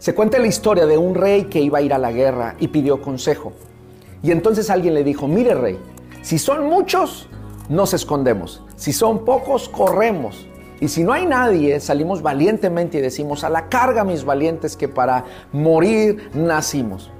Se 0.00 0.14
cuenta 0.14 0.38
la 0.38 0.46
historia 0.46 0.86
de 0.86 0.96
un 0.96 1.14
rey 1.14 1.44
que 1.44 1.60
iba 1.60 1.76
a 1.76 1.82
ir 1.82 1.92
a 1.92 1.98
la 1.98 2.10
guerra 2.10 2.56
y 2.58 2.68
pidió 2.68 3.02
consejo. 3.02 3.52
Y 4.22 4.30
entonces 4.30 4.70
alguien 4.70 4.94
le 4.94 5.04
dijo, 5.04 5.28
mire 5.28 5.54
rey, 5.54 5.78
si 6.22 6.38
son 6.38 6.64
muchos, 6.64 7.28
nos 7.68 7.92
escondemos. 7.92 8.62
Si 8.76 8.94
son 8.94 9.26
pocos, 9.26 9.68
corremos. 9.68 10.46
Y 10.80 10.88
si 10.88 11.04
no 11.04 11.12
hay 11.12 11.26
nadie, 11.26 11.78
salimos 11.80 12.22
valientemente 12.22 12.96
y 12.96 13.02
decimos, 13.02 13.44
a 13.44 13.50
la 13.50 13.68
carga 13.68 14.02
mis 14.02 14.24
valientes 14.24 14.74
que 14.74 14.88
para 14.88 15.26
morir 15.52 16.30
nacimos. 16.32 17.10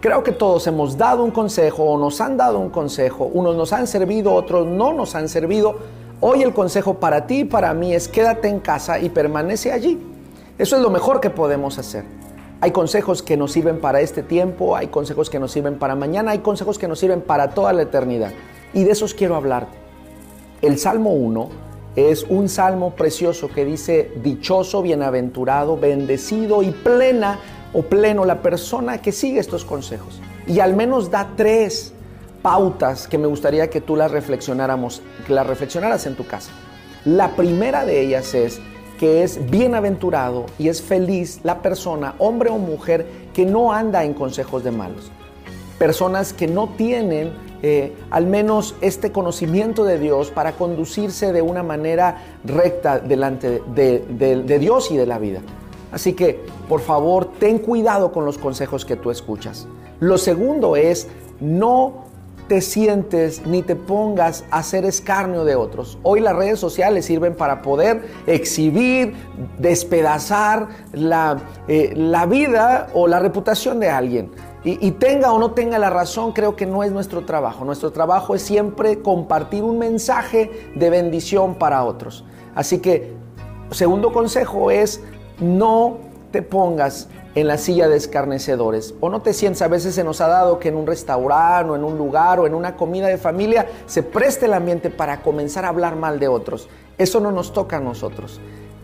Creo 0.00 0.24
que 0.24 0.32
todos 0.32 0.66
hemos 0.66 0.98
dado 0.98 1.22
un 1.22 1.30
consejo 1.30 1.84
o 1.84 1.98
nos 1.98 2.20
han 2.20 2.36
dado 2.36 2.58
un 2.58 2.70
consejo. 2.70 3.30
Unos 3.32 3.54
nos 3.54 3.72
han 3.72 3.86
servido, 3.86 4.34
otros 4.34 4.66
no 4.66 4.92
nos 4.92 5.14
han 5.14 5.28
servido. 5.28 5.76
Hoy 6.20 6.42
el 6.42 6.52
consejo 6.52 6.94
para 6.94 7.28
ti 7.28 7.42
y 7.42 7.44
para 7.44 7.72
mí 7.74 7.94
es 7.94 8.08
quédate 8.08 8.48
en 8.48 8.58
casa 8.58 8.98
y 8.98 9.08
permanece 9.08 9.70
allí. 9.70 10.17
Eso 10.58 10.74
es 10.74 10.82
lo 10.82 10.90
mejor 10.90 11.20
que 11.20 11.30
podemos 11.30 11.78
hacer. 11.78 12.04
Hay 12.60 12.72
consejos 12.72 13.22
que 13.22 13.36
nos 13.36 13.52
sirven 13.52 13.80
para 13.80 14.00
este 14.00 14.24
tiempo, 14.24 14.74
hay 14.74 14.88
consejos 14.88 15.30
que 15.30 15.38
nos 15.38 15.52
sirven 15.52 15.78
para 15.78 15.94
mañana, 15.94 16.32
hay 16.32 16.40
consejos 16.40 16.78
que 16.78 16.88
nos 16.88 16.98
sirven 16.98 17.20
para 17.20 17.50
toda 17.50 17.72
la 17.72 17.82
eternidad. 17.82 18.32
Y 18.74 18.82
de 18.82 18.90
esos 18.90 19.14
quiero 19.14 19.36
hablarte. 19.36 19.78
El 20.60 20.76
Salmo 20.78 21.12
1 21.12 21.48
es 21.94 22.24
un 22.24 22.48
salmo 22.48 22.96
precioso 22.96 23.48
que 23.48 23.64
dice, 23.64 24.10
dichoso, 24.20 24.82
bienaventurado, 24.82 25.76
bendecido 25.76 26.64
y 26.64 26.72
plena 26.72 27.38
o 27.72 27.82
pleno 27.82 28.24
la 28.24 28.42
persona 28.42 29.00
que 29.00 29.12
sigue 29.12 29.38
estos 29.38 29.64
consejos. 29.64 30.20
Y 30.48 30.58
al 30.58 30.74
menos 30.74 31.12
da 31.12 31.34
tres 31.36 31.92
pautas 32.42 33.06
que 33.06 33.18
me 33.18 33.28
gustaría 33.28 33.70
que 33.70 33.80
tú 33.80 33.94
las 33.94 34.10
reflexionáramos, 34.10 35.02
que 35.24 35.32
las 35.32 35.46
reflexionaras 35.46 36.06
en 36.06 36.16
tu 36.16 36.26
casa. 36.26 36.50
La 37.04 37.36
primera 37.36 37.84
de 37.84 38.00
ellas 38.00 38.34
es 38.34 38.60
que 38.98 39.22
es 39.22 39.50
bienaventurado 39.50 40.46
y 40.58 40.68
es 40.68 40.82
feliz 40.82 41.40
la 41.44 41.62
persona, 41.62 42.14
hombre 42.18 42.50
o 42.50 42.58
mujer, 42.58 43.06
que 43.32 43.46
no 43.46 43.72
anda 43.72 44.04
en 44.04 44.14
consejos 44.14 44.64
de 44.64 44.70
malos. 44.70 45.10
Personas 45.78 46.32
que 46.32 46.48
no 46.48 46.68
tienen 46.76 47.32
eh, 47.62 47.92
al 48.10 48.26
menos 48.26 48.74
este 48.80 49.10
conocimiento 49.10 49.84
de 49.84 49.98
Dios 49.98 50.30
para 50.30 50.52
conducirse 50.52 51.32
de 51.32 51.42
una 51.42 51.62
manera 51.62 52.18
recta 52.44 52.98
delante 52.98 53.62
de 53.74 54.58
Dios 54.58 54.90
y 54.90 54.96
de 54.96 55.06
la 55.06 55.18
vida. 55.18 55.40
Así 55.90 56.12
que, 56.12 56.40
por 56.68 56.80
favor, 56.80 57.30
ten 57.38 57.58
cuidado 57.58 58.12
con 58.12 58.24
los 58.24 58.38
consejos 58.38 58.84
que 58.84 58.96
tú 58.96 59.10
escuchas. 59.10 59.66
Lo 60.00 60.18
segundo 60.18 60.76
es, 60.76 61.08
no 61.40 62.07
te 62.48 62.62
sientes 62.62 63.46
ni 63.46 63.62
te 63.62 63.76
pongas 63.76 64.44
a 64.50 64.58
hacer 64.58 64.84
escarnio 64.84 65.44
de 65.44 65.54
otros. 65.54 65.98
Hoy 66.02 66.20
las 66.20 66.34
redes 66.34 66.58
sociales 66.58 67.04
sirven 67.04 67.34
para 67.34 67.62
poder 67.62 68.08
exhibir, 68.26 69.14
despedazar 69.58 70.68
la, 70.92 71.38
eh, 71.68 71.92
la 71.94 72.26
vida 72.26 72.88
o 72.94 73.06
la 73.06 73.20
reputación 73.20 73.78
de 73.80 73.90
alguien. 73.90 74.30
Y, 74.64 74.84
y, 74.84 74.90
tenga 74.92 75.32
o 75.32 75.38
no 75.38 75.52
tenga 75.52 75.78
la 75.78 75.88
razón, 75.88 76.32
creo 76.32 76.56
que 76.56 76.66
no 76.66 76.82
es 76.82 76.90
nuestro 76.90 77.24
trabajo. 77.24 77.64
Nuestro 77.64 77.92
trabajo 77.92 78.34
es 78.34 78.42
siempre 78.42 79.02
compartir 79.02 79.62
un 79.62 79.78
mensaje 79.78 80.72
de 80.74 80.90
bendición 80.90 81.54
para 81.54 81.84
otros. 81.84 82.24
Así 82.54 82.80
que, 82.80 83.14
segundo 83.70 84.12
consejo 84.12 84.70
es 84.70 85.00
no 85.38 86.07
te 86.30 86.42
pongas 86.42 87.08
en 87.34 87.46
la 87.46 87.58
silla 87.58 87.88
de 87.88 87.96
escarnecedores 87.96 88.94
o 89.00 89.08
no 89.08 89.22
te 89.22 89.32
sientas, 89.32 89.62
a 89.62 89.68
veces 89.68 89.94
se 89.94 90.04
nos 90.04 90.20
ha 90.20 90.28
dado 90.28 90.58
que 90.58 90.68
en 90.68 90.76
un 90.76 90.86
restaurante 90.86 91.70
o 91.70 91.76
en 91.76 91.84
un 91.84 91.96
lugar 91.96 92.40
o 92.40 92.46
en 92.46 92.54
una 92.54 92.76
comida 92.76 93.06
de 93.08 93.18
familia 93.18 93.66
se 93.86 94.02
preste 94.02 94.46
el 94.46 94.54
ambiente 94.54 94.90
para 94.90 95.22
comenzar 95.22 95.64
a 95.64 95.68
hablar 95.68 95.96
mal 95.96 96.18
de 96.18 96.28
otros. 96.28 96.68
Eso 96.98 97.20
no 97.20 97.32
nos 97.32 97.52
toca 97.52 97.76
a 97.76 97.80
nosotros. 97.80 98.40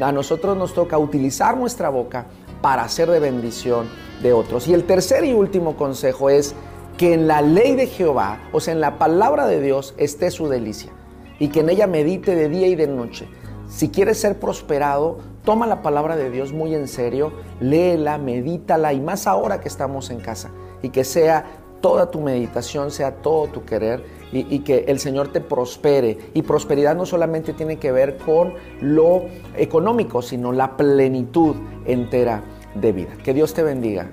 A 0.00 0.12
nosotros 0.12 0.56
nos 0.56 0.74
toca 0.74 0.98
utilizar 0.98 1.56
nuestra 1.56 1.88
boca 1.88 2.26
para 2.60 2.82
hacer 2.82 3.10
de 3.10 3.20
bendición 3.20 3.88
de 4.22 4.32
otros. 4.32 4.68
Y 4.68 4.74
el 4.74 4.84
tercer 4.84 5.24
y 5.24 5.32
último 5.32 5.76
consejo 5.76 6.30
es 6.30 6.54
que 6.96 7.14
en 7.14 7.28
la 7.28 7.42
ley 7.42 7.76
de 7.76 7.86
Jehová, 7.86 8.40
o 8.52 8.60
sea, 8.60 8.74
en 8.74 8.80
la 8.80 8.98
palabra 8.98 9.46
de 9.46 9.60
Dios, 9.60 9.94
esté 9.96 10.30
su 10.30 10.48
delicia 10.48 10.90
y 11.38 11.48
que 11.48 11.60
en 11.60 11.70
ella 11.70 11.86
medite 11.86 12.34
de 12.34 12.48
día 12.48 12.66
y 12.66 12.74
de 12.74 12.88
noche. 12.88 13.28
Si 13.68 13.90
quieres 13.90 14.18
ser 14.18 14.38
prosperado, 14.40 15.18
toma 15.44 15.66
la 15.66 15.82
palabra 15.82 16.16
de 16.16 16.30
Dios 16.30 16.52
muy 16.52 16.74
en 16.74 16.88
serio, 16.88 17.32
léela, 17.60 18.16
medítala 18.16 18.92
y 18.94 19.00
más 19.00 19.26
ahora 19.26 19.60
que 19.60 19.68
estamos 19.68 20.10
en 20.10 20.20
casa 20.20 20.50
y 20.82 20.88
que 20.88 21.04
sea 21.04 21.44
toda 21.80 22.10
tu 22.10 22.20
meditación, 22.20 22.90
sea 22.90 23.16
todo 23.16 23.46
tu 23.48 23.64
querer 23.64 24.02
y, 24.32 24.58
que 24.60 24.84
el 24.88 24.98
Señor 24.98 25.28
te 25.28 25.40
prospere. 25.40 26.18
Y 26.34 26.42
prosperidad 26.42 26.96
no 26.96 27.06
solamente 27.06 27.52
tiene 27.52 27.78
que 27.78 27.92
ver 27.92 28.18
con 28.18 28.54
lo 28.80 29.26
económico, 29.56 30.22
sino 30.22 30.52
la 30.52 30.76
plenitud 30.76 31.56
entera 31.86 32.42
de 32.74 32.92
vida. 32.92 33.10
Que 33.22 33.34
Dios 33.34 33.54
te 33.54 33.62
bendiga. 33.62 34.10